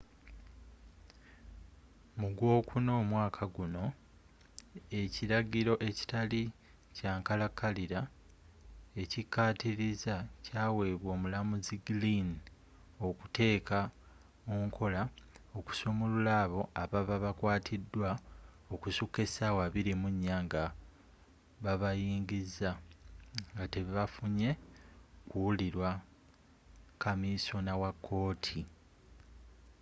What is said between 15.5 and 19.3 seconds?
okusumulula abo ababa bakwatidwa okusuka